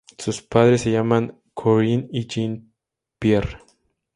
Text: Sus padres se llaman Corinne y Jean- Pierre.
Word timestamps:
Sus 0.17 0.41
padres 0.41 0.81
se 0.81 0.89
llaman 0.89 1.39
Corinne 1.53 2.07
y 2.11 2.25
Jean- 2.25 2.73
Pierre. 3.19 3.59